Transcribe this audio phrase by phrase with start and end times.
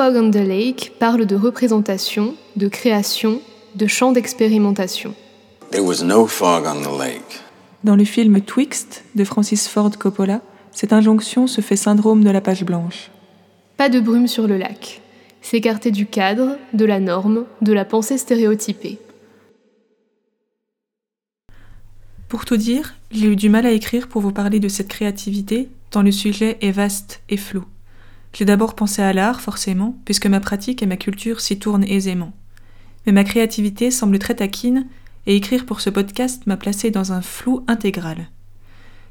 [0.00, 3.42] Fog on the Lake parle de représentation, de création,
[3.74, 5.12] de champ d'expérimentation.
[5.72, 7.42] There was no fog on the lake.
[7.84, 10.40] Dans le film Twixt de Francis Ford Coppola,
[10.72, 13.10] cette injonction se fait syndrome de la page blanche.
[13.76, 15.02] Pas de brume sur le lac.
[15.42, 18.98] S'écarter du cadre, de la norme, de la pensée stéréotypée.
[22.30, 25.68] Pour tout dire, j'ai eu du mal à écrire pour vous parler de cette créativité,
[25.90, 27.66] tant le sujet est vaste et flou.
[28.32, 32.32] J'ai d'abord pensé à l'art, forcément, puisque ma pratique et ma culture s'y tournent aisément.
[33.06, 34.86] Mais ma créativité semble très taquine,
[35.26, 38.28] et écrire pour ce podcast m'a placé dans un flou intégral.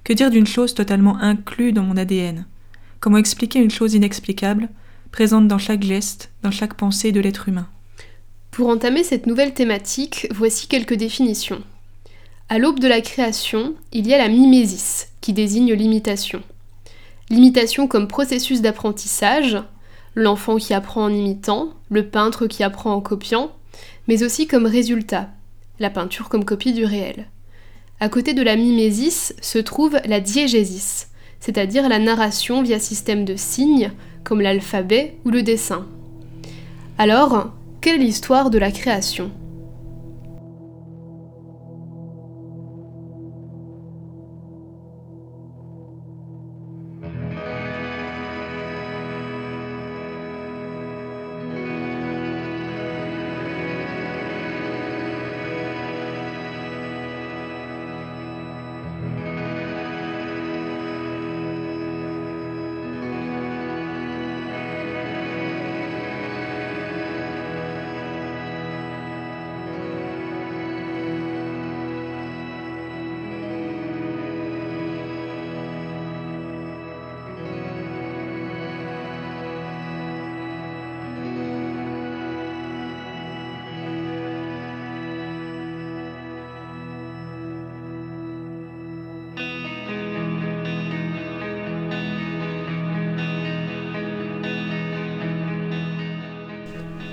[0.03, 2.45] Que dire d'une chose totalement inclue dans mon ADN
[2.99, 4.69] Comment expliquer une chose inexplicable,
[5.11, 7.67] présente dans chaque geste, dans chaque pensée de l'être humain?
[8.51, 11.61] Pour entamer cette nouvelle thématique, voici quelques définitions.
[12.49, 16.41] À l'aube de la création, il y a la mimésis, qui désigne l'imitation.
[17.29, 19.57] L'imitation comme processus d'apprentissage,
[20.15, 23.51] l'enfant qui apprend en imitant, le peintre qui apprend en copiant,
[24.07, 25.29] mais aussi comme résultat,
[25.79, 27.27] la peinture comme copie du réel.
[27.99, 33.35] À côté de la mimésis se trouve la diégésis, c'est-à-dire la narration via système de
[33.35, 33.91] signes,
[34.23, 35.85] comme l'alphabet ou le dessin.
[36.97, 39.31] Alors, quelle est l'histoire de la création?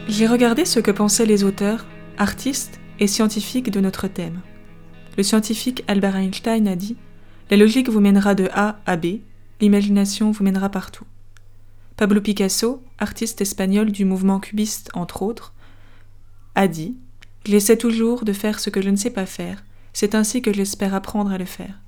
[0.09, 1.85] J'ai regardé ce que pensaient les auteurs,
[2.17, 4.41] artistes et scientifiques de notre thème.
[5.17, 6.97] Le scientifique Albert Einstein a dit
[7.51, 9.19] La logique vous mènera de A à B,
[9.61, 11.07] l'imagination vous mènera partout.
[11.97, 15.55] Pablo Picasso, artiste espagnol du mouvement cubiste entre autres,
[16.55, 16.97] a dit
[17.45, 20.95] J'essaie toujours de faire ce que je ne sais pas faire, c'est ainsi que j'espère
[20.95, 21.81] apprendre à le faire.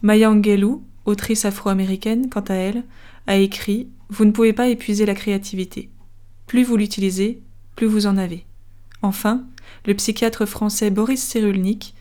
[0.00, 2.82] Maya Angelou, autrice afro-américaine, quant à elle,
[3.26, 5.90] a écrit Vous ne pouvez pas épuiser la créativité.
[6.50, 7.40] Plus vous l'utilisez,
[7.76, 8.44] plus vous en avez.
[9.02, 9.46] Enfin,
[9.86, 11.94] le psychiatre français Boris Cyrulnik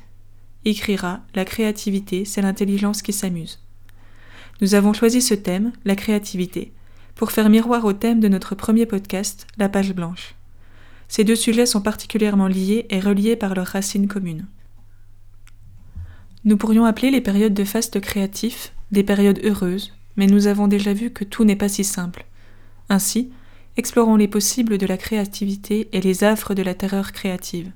[0.66, 3.60] écrira La créativité, c'est l'intelligence qui s'amuse.
[4.60, 6.74] Nous avons choisi ce thème, la créativité,
[7.14, 10.34] pour faire miroir au thème de notre premier podcast, la page blanche.
[11.10, 14.48] Ces deux sujets sont particulièrement liés et reliés par leurs racines communes.
[16.44, 20.94] Nous pourrions appeler les périodes de faste créatif des périodes heureuses, mais nous avons déjà
[20.94, 22.26] vu que tout n'est pas si simple.
[22.90, 23.30] Ainsi,
[23.80, 27.72] explorons les possibles de la créativité et les affres de la terreur créative.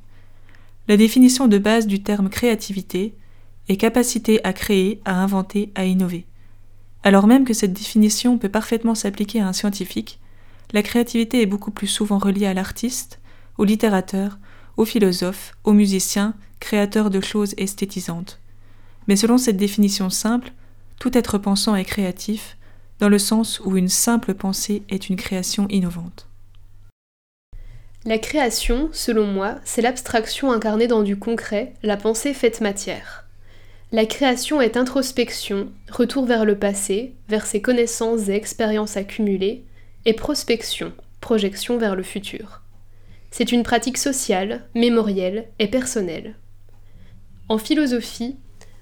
[0.88, 3.16] La définition de base du terme créativité
[3.69, 6.25] est capacité à créer, à inventer, à innover.
[7.03, 10.19] Alors même que cette définition peut parfaitement s'appliquer à un scientifique,
[10.74, 13.19] la créativité est beaucoup plus souvent reliée à l'artiste,
[13.58, 14.40] au littérateur,
[14.75, 18.40] au philosophe, au musicien, créateur de choses esthétisantes.
[19.08, 20.52] Mais selon cette définition simple,
[21.00, 22.58] tout être pensant est créatif,
[23.00, 26.28] dans le sens où une simple pensée est une création innovante.
[28.06, 33.26] La création, selon moi, c'est l'abstraction incarnée dans du concret, la pensée faite matière.
[33.94, 39.63] La création est introspection, retour vers le passé, vers ses connaissances et expériences accumulées,
[40.06, 40.92] et prospection,
[41.22, 42.62] projection vers le futur.
[43.31, 46.36] C'est une pratique sociale, mémorielle et personnelle.
[47.50, 48.36] En philosophie,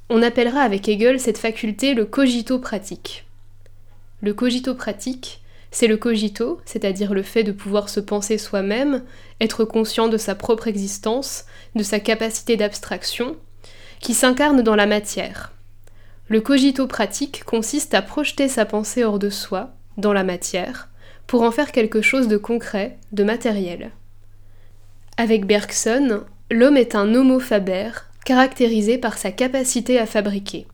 [0.10, 3.26] on appellera avec Hegel cette faculté le cogito pratique.
[4.22, 5.42] Le cogito pratique,
[5.72, 9.04] c'est le cogito, c'est-à-dire le fait de pouvoir se penser soi-même,
[9.40, 11.46] être conscient de sa propre existence,
[11.76, 13.36] de sa capacité d'abstraction,
[14.00, 15.54] qui s'incarne dans la matière.
[16.28, 20.90] Le cogito pratique consiste à projeter sa pensée hors de soi, dans la matière,
[21.26, 23.92] pour en faire quelque chose de concret, de matériel.
[25.18, 27.92] Avec Bergson, l'homme est un homo faber,
[28.26, 30.68] caractérisé par sa capacité à fabriquer.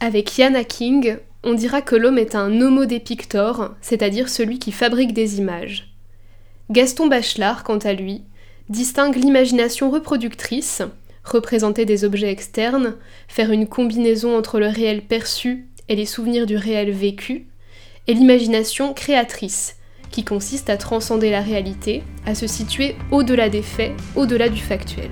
[0.00, 5.14] Avec Yana King, on dira que l'homme est un homo depictor, c'est-à-dire celui qui fabrique
[5.14, 5.94] des images.
[6.70, 8.22] Gaston Bachelard, quant à lui,
[8.68, 10.82] distingue l'imagination reproductrice,
[11.24, 12.96] représenter des objets externes,
[13.26, 17.46] faire une combinaison entre le réel perçu et les souvenirs du réel vécu,
[18.06, 19.76] et l'imagination créatrice,
[20.10, 25.10] qui consiste à transcender la réalité, à se situer au-delà des faits, au-delà du factuel.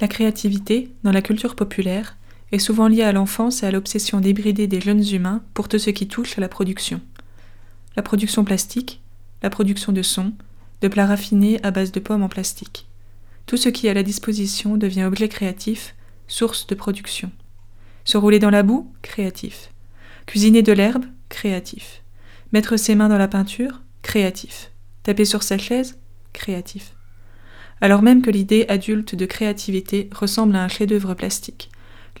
[0.00, 2.16] La créativité, dans la culture populaire,
[2.52, 5.90] est souvent liée à l'enfance et à l'obsession débridée des jeunes humains pour tout ce
[5.90, 7.02] qui touche à la production.
[7.96, 9.02] La production plastique,
[9.42, 10.32] la production de sons,
[10.80, 12.88] de plats raffinés à base de pommes en plastique.
[13.44, 15.94] Tout ce qui est à la disposition devient objet créatif,
[16.28, 17.30] source de production.
[18.06, 19.70] Se rouler dans la boue, créatif.
[20.24, 22.02] Cuisiner de l'herbe, créatif.
[22.52, 24.70] Mettre ses mains dans la peinture, créatif.
[25.02, 25.98] Taper sur sa chaise,
[26.32, 26.94] créatif
[27.80, 31.70] alors même que l'idée adulte de créativité ressemble à un chef-d'œuvre plastique.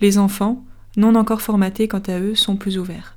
[0.00, 0.64] Les enfants,
[0.96, 3.16] non encore formatés quant à eux, sont plus ouverts.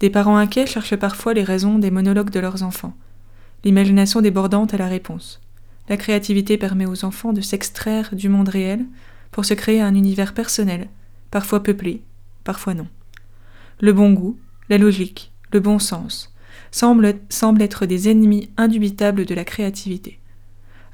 [0.00, 2.96] Des parents inquiets cherchent parfois les raisons des monologues de leurs enfants.
[3.64, 5.40] L'imagination débordante a la réponse.
[5.88, 8.84] La créativité permet aux enfants de s'extraire du monde réel
[9.30, 10.88] pour se créer un univers personnel,
[11.30, 12.02] parfois peuplé,
[12.42, 12.86] parfois non.
[13.80, 16.32] Le bon goût, la logique, le bon sens
[16.70, 20.18] semblent, semblent être des ennemis indubitables de la créativité.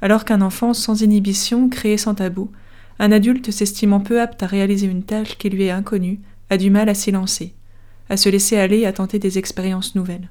[0.02, 2.50] Alors qu'un enfant sans inhibition, créé sans tabou,
[2.98, 6.20] un adulte s'estimant peu apte à réaliser une tâche qui lui est inconnue,
[6.50, 7.54] a du mal à s'y lancer,
[8.08, 10.30] à se laisser aller à tenter des expériences nouvelles.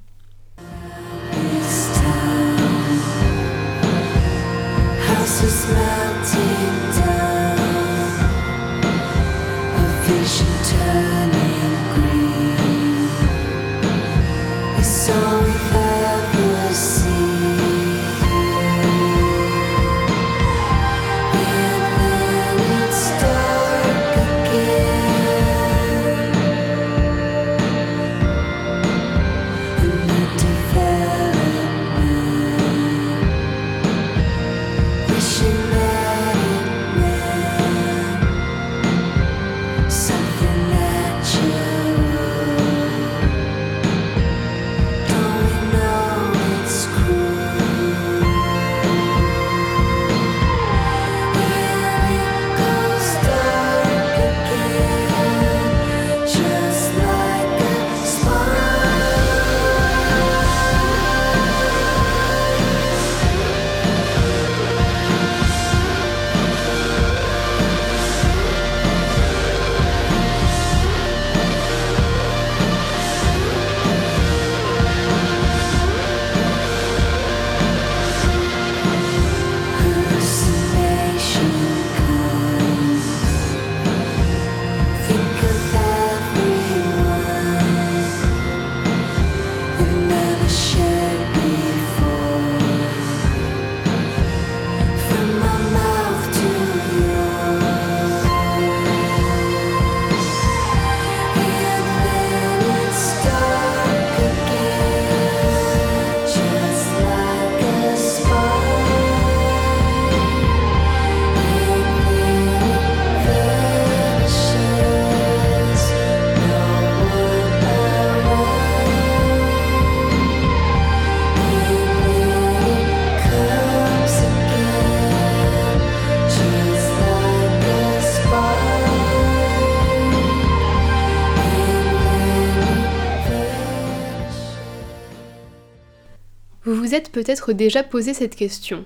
[137.07, 138.83] Peut-être déjà posé cette question.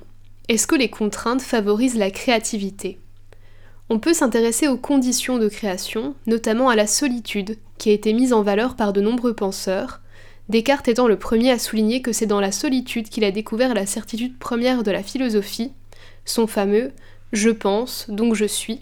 [0.47, 2.99] Est-ce que les contraintes favorisent la créativité?
[3.89, 8.31] On peut s'intéresser aux conditions de création, notamment à la solitude, qui a été mise
[8.31, 10.01] en valeur par de nombreux penseurs,
[10.49, 13.85] Descartes étant le premier à souligner que c'est dans la solitude qu'il a découvert la
[13.85, 15.71] certitude première de la philosophie,
[16.25, 16.91] son fameux
[17.31, 18.81] Je pense, donc je suis,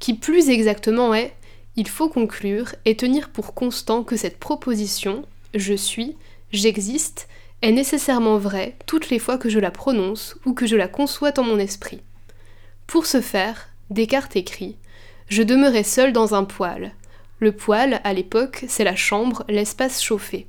[0.00, 1.34] qui plus exactement est
[1.76, 6.16] Il faut conclure et tenir pour constant que cette proposition, je suis,
[6.50, 7.26] j'existe,
[7.62, 11.38] est nécessairement vraie toutes les fois que je la prononce ou que je la conçois
[11.38, 12.00] en mon esprit.
[12.86, 14.76] Pour ce faire, Descartes écrit
[15.28, 16.92] Je demeurais seul dans un poêle.
[17.38, 20.46] Le poêle, à l'époque, c'est la chambre, l'espace chauffé.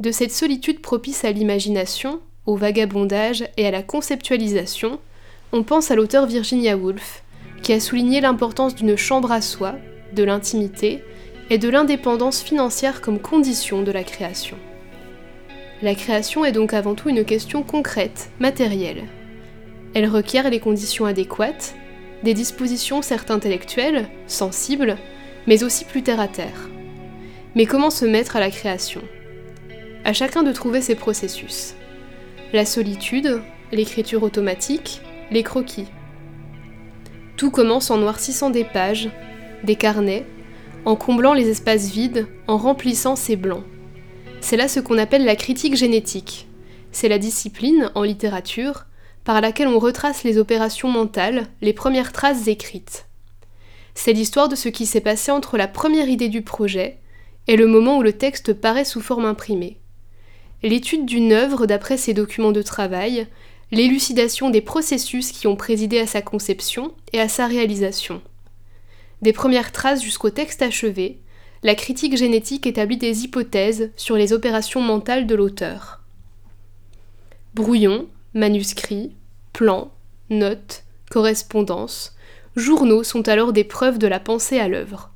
[0.00, 4.98] De cette solitude propice à l'imagination, au vagabondage et à la conceptualisation,
[5.52, 7.22] on pense à l'auteur Virginia Woolf,
[7.62, 9.76] qui a souligné l'importance d'une chambre à soi,
[10.12, 11.04] de l'intimité
[11.50, 14.56] et de l'indépendance financière comme condition de la création.
[15.82, 19.02] La création est donc avant tout une question concrète, matérielle.
[19.94, 21.74] Elle requiert les conditions adéquates,
[22.22, 24.96] des dispositions certes intellectuelles, sensibles,
[25.48, 26.70] mais aussi plus terre à terre.
[27.56, 29.02] Mais comment se mettre à la création?
[30.04, 31.74] À chacun de trouver ses processus.
[32.52, 35.00] La solitude, l'écriture automatique,
[35.32, 35.88] les croquis.
[37.36, 39.10] Tout commence en noircissant des pages,
[39.64, 40.26] des carnets,
[40.84, 43.64] en comblant les espaces vides, en remplissant ces blancs.
[44.42, 46.48] C'est là ce qu'on appelle la critique génétique.
[46.90, 48.86] C'est la discipline, en littérature,
[49.24, 53.06] par laquelle on retrace les opérations mentales, les premières traces écrites.
[53.94, 56.98] C'est l'histoire de ce qui s'est passé entre la première idée du projet
[57.46, 59.78] et le moment où le texte paraît sous forme imprimée.
[60.64, 63.28] L'étude d'une œuvre d'après ses documents de travail,
[63.70, 68.20] l'élucidation des processus qui ont présidé à sa conception et à sa réalisation.
[69.22, 71.20] Des premières traces jusqu'au texte achevé,
[71.62, 76.00] la critique génétique établit des hypothèses sur les opérations mentales de l'auteur.
[77.54, 79.12] Brouillons, manuscrits,
[79.52, 79.92] plans,
[80.28, 82.16] notes, correspondances,
[82.56, 85.10] journaux sont alors des preuves de la pensée à l'œuvre.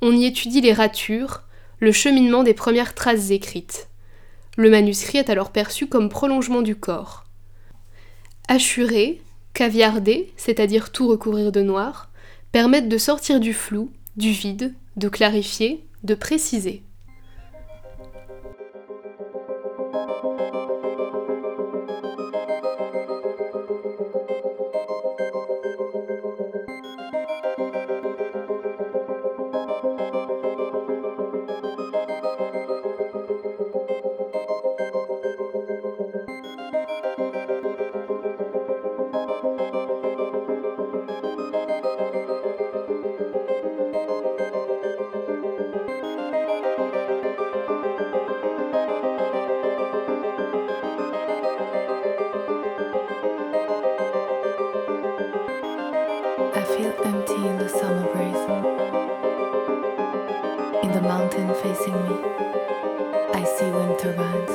[0.00, 1.42] On y étudie les ratures,
[1.80, 3.88] le cheminement des premières traces écrites.
[4.56, 7.24] Le manuscrit est alors perçu comme prolongement du corps.
[8.48, 9.20] Assurer,
[9.52, 12.10] caviarder, c'est-à-dire tout recouvrir de noir,
[12.52, 16.82] permettent de sortir du flou, du vide, de clarifier, de préciser.
[61.64, 62.16] Facing me,
[63.32, 64.54] I see wind turbines.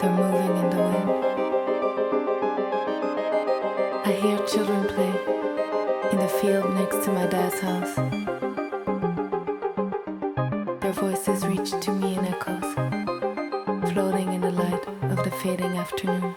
[0.00, 1.10] They're moving in the wind.
[4.08, 5.14] I hear children play
[6.12, 7.94] in the field next to my dad's house.
[10.80, 12.70] Their voices reach to me in echoes,
[13.92, 16.34] floating in the light of the fading afternoon.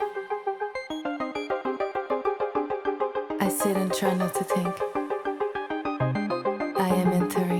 [3.39, 4.75] I sit and try not to think.
[6.87, 7.50] I am entering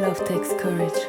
[0.00, 1.08] Love takes courage.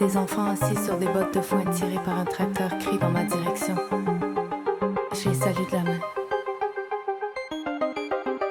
[0.00, 3.22] Des enfants assis sur des bottes de foin tirées par un tracteur crient dans ma
[3.22, 3.76] direction.
[5.12, 6.00] Je les salue de la main.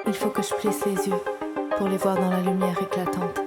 [0.06, 1.20] Il faut que je plisse les yeux
[1.76, 3.42] pour les voir dans la lumière éclatante.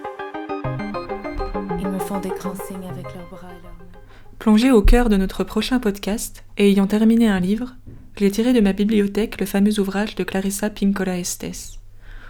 [1.79, 3.99] Ils me font des grands signes avec leurs bras et leurs mains.
[4.37, 7.73] Plongé au cœur de notre prochain podcast et ayant terminé un livre,
[8.17, 11.74] j'ai tiré de ma bibliothèque le fameux ouvrage de Clarissa Pinkola Estes.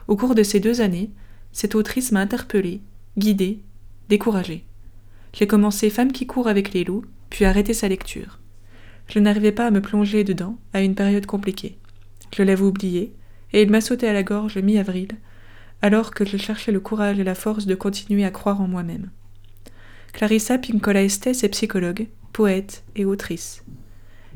[0.08, 1.10] Au cours de ces deux années,
[1.52, 2.82] cette autrice m'a interpellée,
[3.18, 3.62] guidée,
[4.10, 4.66] découragée.
[5.34, 8.40] J'ai commencé Femme qui court avec les loups, puis arrêté sa lecture.
[9.08, 11.78] Je n'arrivais pas à me plonger dedans à une période compliquée.
[12.36, 13.14] Je l'avais oublié,
[13.54, 15.10] et il m'a sauté à la gorge mi-avril,
[15.82, 19.10] alors que je cherchais le courage et la force de continuer à croire en moi-même.
[20.14, 23.64] Clarissa Pinkola Estes est psychologue, poète et autrice.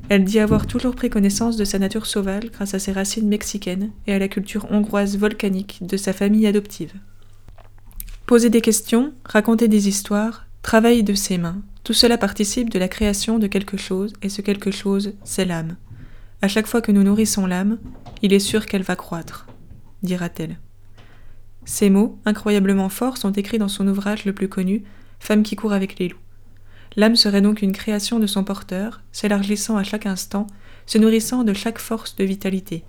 [0.07, 3.91] Elle dit avoir toujours pris connaissance de sa nature sauvage grâce à ses racines mexicaines
[4.07, 6.93] et à la culture hongroise volcanique de sa famille adoptive.
[8.25, 12.87] Poser des questions, raconter des histoires, travailler de ses mains, Tout cela participe de la
[12.87, 15.75] création de quelque chose, et ce quelque chose, c'est l'âme.
[16.43, 17.79] À chaque fois que nous nourrissons l'âme,
[18.21, 19.47] il est sûr qu'elle va croître,
[20.03, 20.59] dira-t-elle.
[21.65, 24.83] Ces mots, incroyablement forts, sont écrits dans son ouvrage le plus connu,
[25.19, 26.17] Femme qui court avec les loups.
[26.95, 30.47] L'âme serait donc une création de son porteur, s'élargissant à chaque instant,
[30.85, 32.83] se nourrissant de chaque force de vitalité.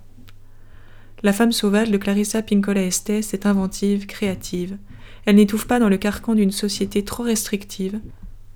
[1.23, 4.77] La femme sauvage de Clarissa Pinkola Estes est inventive, créative.
[5.25, 7.99] Elle n'étouffe pas dans le carcan d'une société trop restrictive.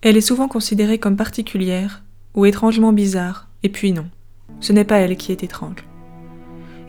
[0.01, 4.07] Elle est souvent considérée comme particulière, ou étrangement bizarre, et puis non.
[4.61, 5.85] Ce n'est pas elle qui est étrange.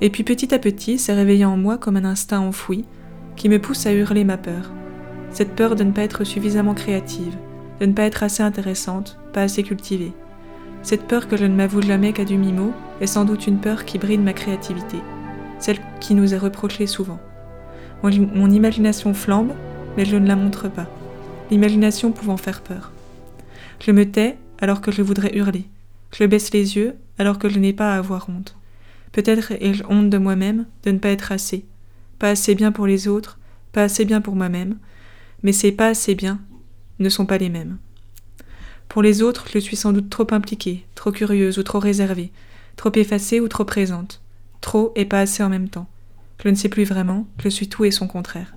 [0.00, 2.86] Et puis petit à petit s'est réveillé en moi comme un instinct enfoui,
[3.36, 4.72] qui me pousse à hurler ma peur.
[5.30, 7.36] Cette peur de ne pas être suffisamment créative,
[7.80, 10.12] de ne pas être assez intéressante, pas assez cultivée.
[10.82, 13.84] Cette peur que je ne m'avoue jamais qu'à du mimo est sans doute une peur
[13.84, 14.98] qui bride ma créativité,
[15.58, 17.18] celle qui nous est reprochée souvent.
[18.02, 19.52] Mon, mon imagination flambe,
[19.96, 20.86] mais je ne la montre pas,
[21.50, 22.92] l'imagination pouvant faire peur.
[23.80, 25.66] Je me tais alors que je voudrais hurler.
[26.12, 28.56] Je baisse les yeux alors que je n'ai pas à avoir honte.
[29.12, 31.64] Peut-être ai-je honte de moi-même de ne pas être assez,
[32.18, 33.38] pas assez bien pour les autres,
[33.72, 34.76] pas assez bien pour moi-même,
[35.42, 36.40] mais ces pas assez bien
[36.98, 37.78] ne sont pas les mêmes.
[38.88, 42.32] Pour les autres, je suis sans doute trop impliquée, trop curieuse ou trop réservée,
[42.76, 44.22] trop effacée ou trop présente,
[44.60, 45.88] trop et pas assez en même temps.
[46.42, 48.54] Je ne sais plus vraiment, je suis tout et son contraire.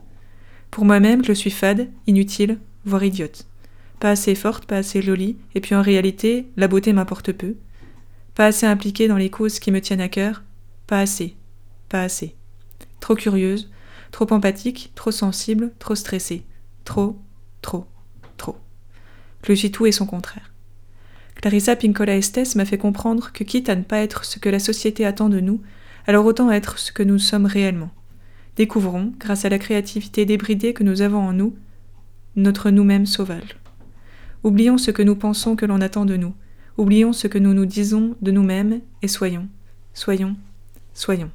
[0.72, 3.48] Pour moi-même, je suis fade, inutile, voire idiote.
[4.00, 7.56] Pas assez forte, pas assez jolie, et puis en réalité, la beauté m'importe peu.
[8.36, 10.44] Pas assez impliquée dans les causes qui me tiennent à cœur,
[10.88, 11.36] pas assez,
[11.90, 12.36] pas assez.
[13.00, 13.70] Trop curieuse,
[14.12, 16.44] trop empathique, trop sensible, trop stressée.
[16.86, 17.20] Trop,
[17.62, 17.86] trop.
[19.48, 20.52] Le tout et son contraire.
[21.36, 24.60] Clarissa Pinkola Estes m'a fait comprendre que quitte à ne pas être ce que la
[24.60, 25.62] société attend de nous,
[26.06, 27.92] alors autant être ce que nous sommes réellement.
[28.58, 31.56] Découvrons, grâce à la créativité débridée que nous avons en nous,
[32.36, 33.58] notre nous-mêmes sauvage.
[34.44, 36.34] Oublions ce que nous pensons que l'on attend de nous,
[36.78, 39.48] oublions ce que nous nous disons de nous-mêmes et soyons,
[39.94, 40.36] soyons,
[40.94, 41.32] soyons.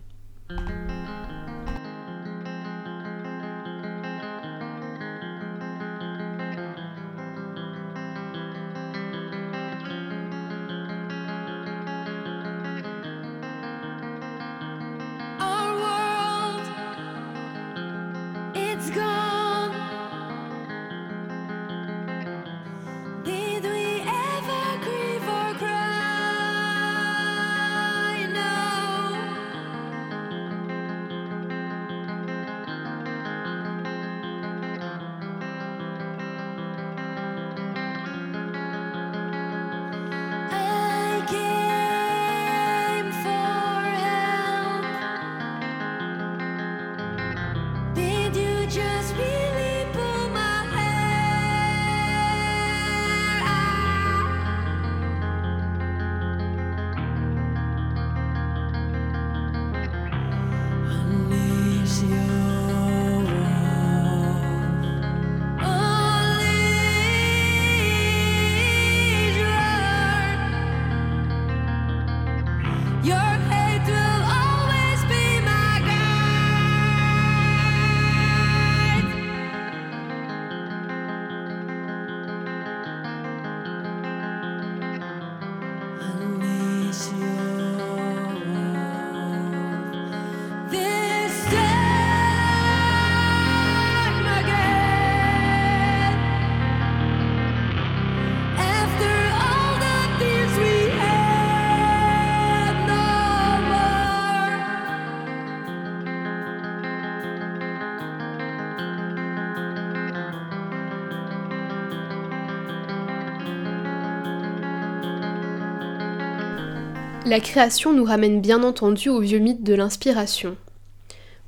[117.27, 120.59] La création nous ramène bien entendu au vieux mythe de l'inspiration.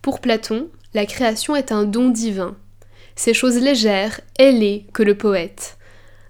[0.00, 2.56] Pour Platon, la création est un don divin.
[3.14, 5.76] C'est chose légère, ailée que le poète.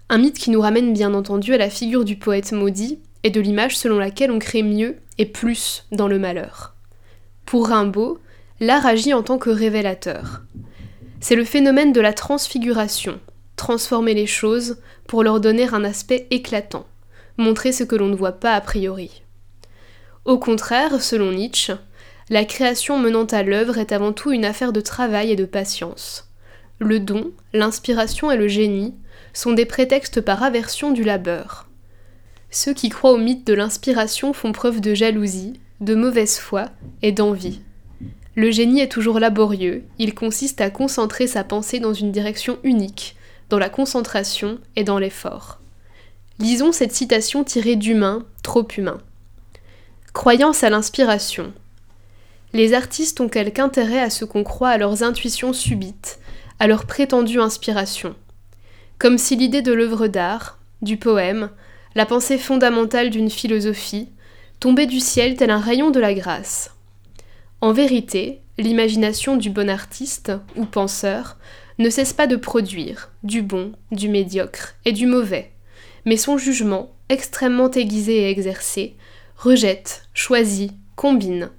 [0.09, 3.39] Un mythe qui nous ramène bien entendu à la figure du poète maudit et de
[3.39, 6.75] l'image selon laquelle on crée mieux et plus dans le malheur.
[7.45, 8.19] Pour Rimbaud,
[8.59, 10.41] l'art agit en tant que révélateur.
[11.21, 13.21] C'est le phénomène de la transfiguration,
[13.55, 16.85] transformer les choses pour leur donner un aspect éclatant,
[17.37, 19.23] montrer ce que l'on ne voit pas a priori.
[20.27, 21.71] Au contraire, selon Nietzsche,
[22.29, 26.29] la création menant à l'œuvre est avant tout une affaire de travail et de patience.
[26.79, 28.93] Le don, l'inspiration et le génie
[29.31, 31.69] sont des prétextes par aversion du labeur.
[32.51, 36.65] Ceux qui croient au mythe de l'inspiration font preuve de jalousie, de mauvaise foi
[37.01, 37.61] et d'envie.
[38.35, 43.15] Le génie est toujours laborieux, il consiste à concentrer sa pensée dans une direction unique,
[43.49, 45.61] dans la concentration et dans l'effort.
[46.37, 48.99] Lisons cette citation tirée d'Humain, trop humain.
[50.17, 51.53] Croyance à l'inspiration.
[52.51, 56.17] Les artistes ont quelque intérêt à ce qu'on croit à leurs intuitions subites,
[56.59, 58.15] à leur prétendue inspiration.
[58.97, 61.51] Comme si l'idée de l'œuvre d'art, du poème,
[61.93, 64.09] la pensée fondamentale d'une philosophie,
[64.59, 66.71] tombait du ciel tel un rayon de la grâce.
[67.61, 71.37] En vérité, l'imagination du bon artiste, ou penseur,
[71.77, 75.51] ne cesse pas de produire du bon, du médiocre et du mauvais,
[76.05, 78.95] mais son jugement, extrêmement aiguisé et exercé,
[79.37, 81.49] rejette, choisit, combine.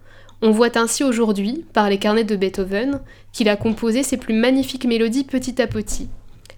[0.42, 3.00] On voit ainsi aujourd'hui, par les carnets de Beethoven,
[3.32, 6.08] qu'il a composé ses plus magnifiques mélodies petit à petit,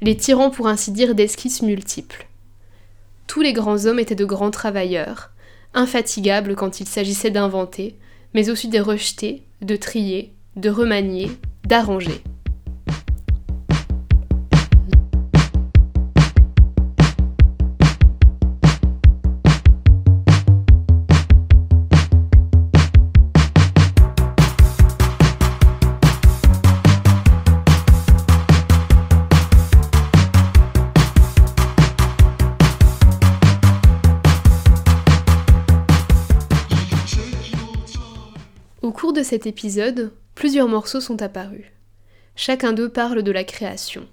[0.02, 2.26] les tirant pour ainsi dire d'esquisses multiples.
[3.26, 5.30] Tous les grands hommes étaient de grands travailleurs,
[5.74, 7.96] infatigables quand il s'agissait d'inventer,
[8.34, 11.30] mais aussi de rejeter, de trier, de remanier,
[11.64, 12.22] d'arranger.
[39.30, 41.66] Cet épisode, plusieurs morceaux sont apparus.
[42.34, 44.08] Chacun d'eux parle de la création.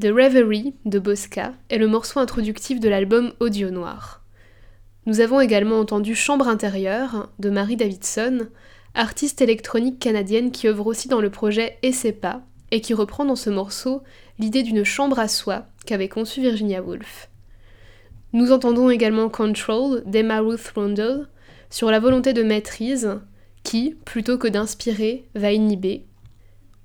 [0.00, 4.24] The Reverie de Bosca est le morceau introductif de l'album Audio Noir.
[5.06, 8.48] Nous avons également entendu Chambre intérieure de Marie Davidson,
[8.94, 11.78] artiste électronique canadienne qui œuvre aussi dans le projet
[12.20, 12.42] pas,
[12.72, 14.02] et qui reprend dans ce morceau
[14.40, 17.30] l'idée d'une chambre à soi qu'avait conçue Virginia Woolf.
[18.32, 21.28] Nous entendons également Control d'Emma Ruth Rundle
[21.70, 23.20] sur la volonté de maîtrise
[23.62, 26.06] qui, plutôt que d'inspirer, va inhiber.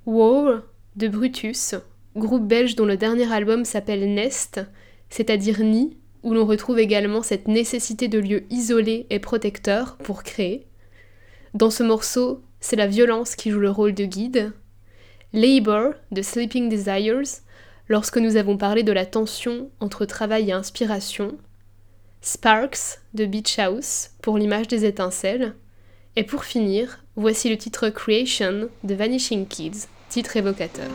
[0.06, 0.64] War
[0.96, 1.76] de Brutus,
[2.16, 4.62] groupe belge dont le dernier album s'appelle Nest,
[5.10, 10.68] c'est-à-dire nid, où l'on retrouve également cette nécessité de lieux isolés et protecteurs pour créer.
[11.54, 14.52] Dans ce morceau, c'est la violence qui joue le rôle de guide.
[15.34, 17.42] Labor de Sleeping Desires,
[17.88, 21.38] lorsque nous avons parlé de la tension entre travail et inspiration.
[22.22, 25.54] Sparks de Beach House pour l'image des étincelles.
[26.18, 30.90] Et pour finir, voici le titre Creation de Vanishing Kids, titre évocateur.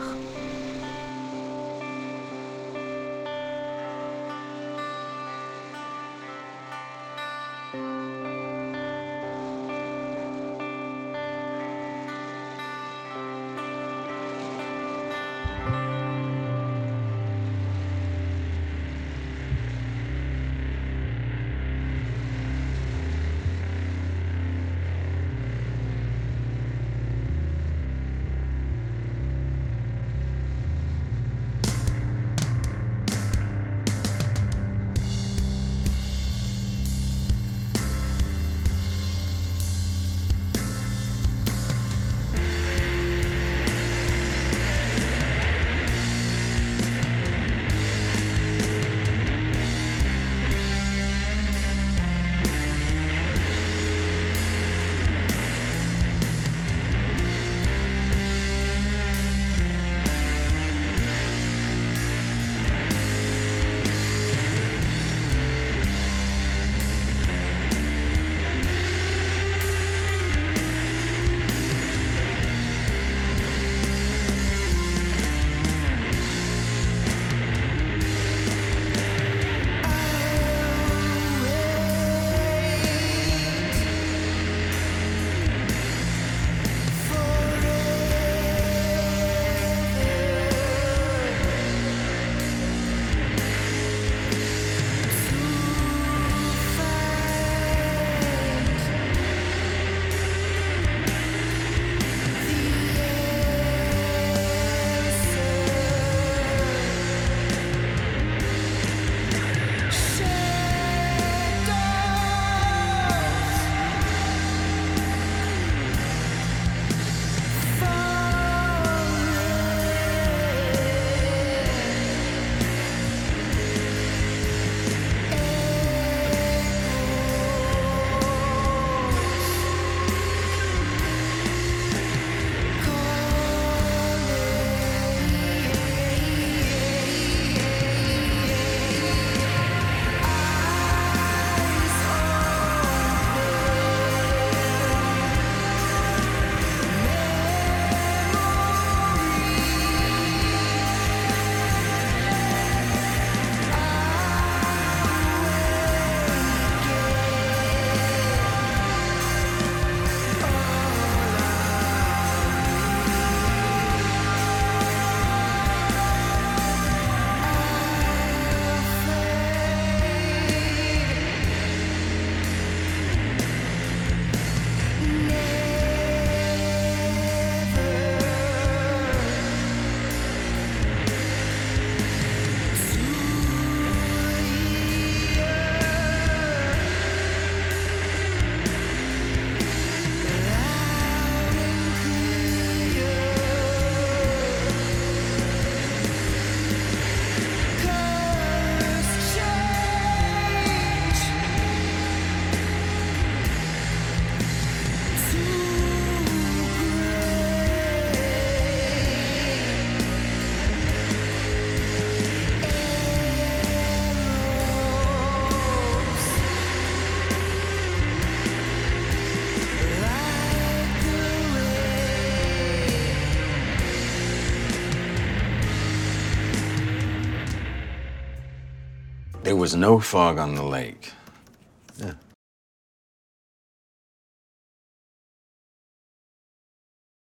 [229.61, 231.13] Was no fog on the lake.